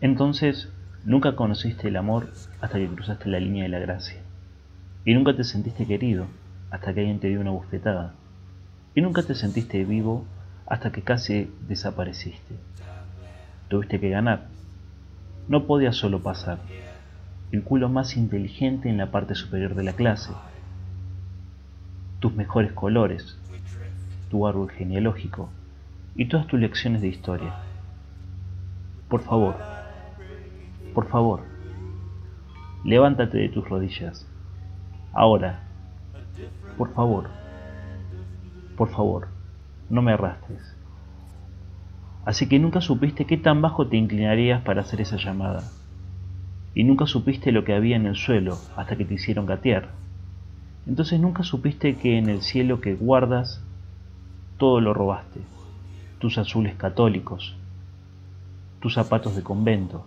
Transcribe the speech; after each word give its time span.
Entonces, 0.00 0.70
nunca 1.04 1.36
conociste 1.36 1.88
el 1.88 1.96
amor 1.96 2.30
hasta 2.60 2.78
que 2.78 2.88
cruzaste 2.88 3.28
la 3.28 3.38
línea 3.38 3.64
de 3.64 3.68
la 3.68 3.78
gracia. 3.80 4.20
Y 5.04 5.12
nunca 5.12 5.36
te 5.36 5.44
sentiste 5.44 5.86
querido 5.86 6.26
hasta 6.70 6.94
que 6.94 7.00
alguien 7.00 7.20
te 7.20 7.28
dio 7.28 7.40
una 7.40 7.50
bufetada. 7.50 8.14
Y 8.94 9.02
nunca 9.02 9.22
te 9.22 9.34
sentiste 9.34 9.84
vivo 9.84 10.24
hasta 10.66 10.90
que 10.90 11.02
casi 11.02 11.52
desapareciste. 11.68 12.54
Tuviste 13.68 14.00
que 14.00 14.08
ganar. 14.08 14.46
No 15.48 15.66
podías 15.66 15.96
solo 15.96 16.22
pasar. 16.22 16.58
El 17.52 17.62
culo 17.62 17.88
más 17.88 18.16
inteligente 18.16 18.88
en 18.88 18.96
la 18.96 19.10
parte 19.10 19.34
superior 19.34 19.74
de 19.74 19.82
la 19.82 19.92
clase. 19.92 20.32
Tus 22.20 22.34
mejores 22.34 22.72
colores. 22.72 23.36
Tu 24.30 24.46
árbol 24.46 24.70
genealógico. 24.70 25.50
Y 26.14 26.26
todas 26.26 26.46
tus 26.46 26.58
lecciones 26.58 27.02
de 27.02 27.08
historia. 27.08 27.54
Por 29.08 29.22
favor, 29.22 29.56
por 30.94 31.08
favor, 31.08 31.40
levántate 32.84 33.38
de 33.38 33.48
tus 33.48 33.68
rodillas. 33.68 34.26
Ahora, 35.12 35.64
por 36.76 36.92
favor, 36.94 37.28
por 38.76 38.90
favor, 38.90 39.28
no 39.88 40.02
me 40.02 40.12
arrastres. 40.12 40.76
Así 42.24 42.48
que 42.48 42.58
nunca 42.58 42.80
supiste 42.80 43.24
qué 43.24 43.36
tan 43.36 43.62
bajo 43.62 43.86
te 43.86 43.96
inclinarías 43.96 44.62
para 44.62 44.82
hacer 44.82 45.00
esa 45.00 45.16
llamada. 45.16 45.64
Y 46.74 46.84
nunca 46.84 47.06
supiste 47.06 47.50
lo 47.50 47.64
que 47.64 47.74
había 47.74 47.96
en 47.96 48.06
el 48.06 48.14
suelo 48.14 48.58
hasta 48.76 48.96
que 48.96 49.04
te 49.04 49.14
hicieron 49.14 49.46
gatear. 49.46 49.90
Entonces 50.86 51.18
nunca 51.18 51.42
supiste 51.42 51.96
que 51.96 52.18
en 52.18 52.28
el 52.28 52.42
cielo 52.42 52.80
que 52.80 52.94
guardas 52.94 53.62
todo 54.58 54.80
lo 54.80 54.94
robaste. 54.94 55.40
Tus 56.18 56.38
azules 56.38 56.74
católicos, 56.74 57.56
tus 58.80 58.94
zapatos 58.94 59.34
de 59.34 59.42
convento, 59.42 60.06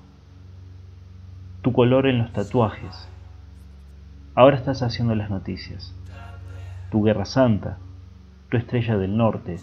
tu 1.63 1.71
color 1.71 2.07
en 2.07 2.19
los 2.19 2.33
tatuajes. 2.33 3.09
Ahora 4.35 4.57
estás 4.57 4.83
haciendo 4.83 5.15
las 5.15 5.29
noticias. 5.29 5.95
Tu 6.91 7.01
guerra 7.01 7.23
santa, 7.23 7.77
tu 8.49 8.57
estrella 8.57 8.97
del 8.97 9.15
norte, 9.15 9.59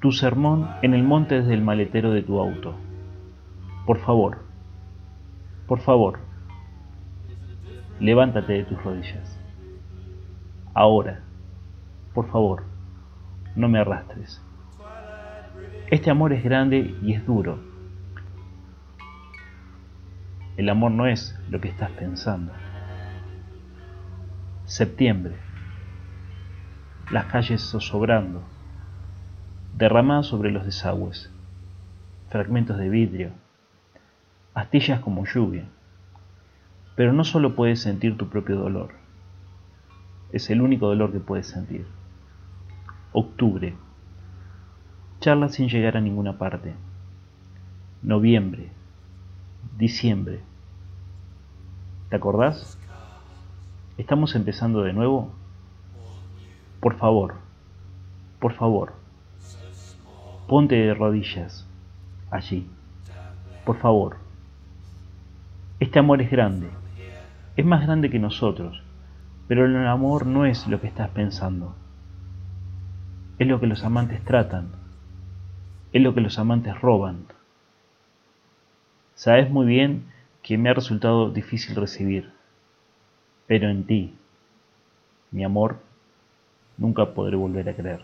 tu 0.00 0.10
sermón 0.10 0.70
en 0.80 0.94
el 0.94 1.02
monte 1.02 1.36
desde 1.36 1.52
el 1.52 1.60
maletero 1.60 2.12
de 2.12 2.22
tu 2.22 2.40
auto. 2.40 2.74
Por 3.86 3.98
favor, 3.98 4.38
por 5.68 5.80
favor, 5.80 6.18
levántate 8.00 8.54
de 8.54 8.64
tus 8.64 8.82
rodillas. 8.82 9.38
Ahora, 10.72 11.20
por 12.14 12.30
favor, 12.30 12.64
no 13.54 13.68
me 13.68 13.78
arrastres. 13.78 14.42
Este 15.90 16.10
amor 16.10 16.32
es 16.32 16.42
grande 16.42 16.96
y 17.02 17.12
es 17.12 17.26
duro. 17.26 17.71
El 20.56 20.68
amor 20.68 20.90
no 20.92 21.06
es 21.06 21.38
lo 21.50 21.60
que 21.60 21.68
estás 21.68 21.90
pensando. 21.90 22.52
Septiembre. 24.64 25.36
Las 27.10 27.26
calles 27.26 27.62
zozobrando, 27.62 28.42
derramadas 29.76 30.26
sobre 30.26 30.50
los 30.50 30.64
desagües, 30.64 31.30
fragmentos 32.30 32.78
de 32.78 32.88
vidrio, 32.88 33.30
astillas 34.54 35.00
como 35.00 35.26
lluvia. 35.26 35.66
Pero 36.96 37.12
no 37.12 37.24
solo 37.24 37.54
puedes 37.54 37.80
sentir 37.80 38.16
tu 38.16 38.28
propio 38.28 38.56
dolor, 38.56 38.92
es 40.32 40.48
el 40.48 40.62
único 40.62 40.86
dolor 40.86 41.12
que 41.12 41.20
puedes 41.20 41.46
sentir. 41.46 41.86
Octubre 43.12 43.74
charla 45.22 45.48
sin 45.48 45.68
llegar 45.68 45.96
a 45.96 46.00
ninguna 46.00 46.36
parte. 46.36 46.74
Noviembre, 48.02 48.70
diciembre. 49.78 50.40
¿Te 52.12 52.16
acordás? 52.16 52.78
¿Estamos 53.96 54.34
empezando 54.34 54.82
de 54.82 54.92
nuevo? 54.92 55.32
Por 56.78 56.98
favor, 56.98 57.36
por 58.38 58.52
favor, 58.52 58.92
ponte 60.46 60.74
de 60.74 60.92
rodillas 60.92 61.66
allí. 62.30 62.68
Por 63.64 63.78
favor. 63.78 64.18
Este 65.80 66.00
amor 66.00 66.20
es 66.20 66.30
grande, 66.30 66.68
es 67.56 67.64
más 67.64 67.80
grande 67.80 68.10
que 68.10 68.18
nosotros, 68.18 68.82
pero 69.48 69.64
el 69.64 69.86
amor 69.86 70.26
no 70.26 70.44
es 70.44 70.66
lo 70.66 70.82
que 70.82 70.88
estás 70.88 71.08
pensando. 71.08 71.74
Es 73.38 73.46
lo 73.46 73.58
que 73.58 73.68
los 73.68 73.84
amantes 73.84 74.22
tratan 74.22 74.72
es 75.94 76.02
lo 76.02 76.12
que 76.12 76.20
los 76.20 76.38
amantes 76.38 76.78
roban. 76.78 77.24
Sabes 79.14 79.48
muy 79.48 79.64
bien 79.64 80.11
que 80.42 80.58
me 80.58 80.70
ha 80.70 80.74
resultado 80.74 81.30
difícil 81.30 81.76
recibir, 81.76 82.32
pero 83.46 83.68
en 83.70 83.84
ti, 83.84 84.14
mi 85.30 85.44
amor, 85.44 85.78
nunca 86.76 87.14
podré 87.14 87.36
volver 87.36 87.68
a 87.68 87.76
creer. 87.76 88.00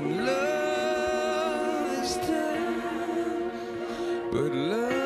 and 0.00 0.24
love 0.24 2.02
is 2.02 2.16
dead, 2.26 3.52
but 4.32 4.52
love. 4.52 4.99